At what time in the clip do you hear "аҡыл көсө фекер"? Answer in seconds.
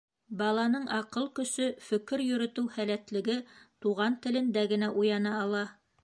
0.99-2.23